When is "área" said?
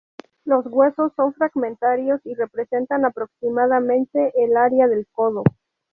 4.57-4.87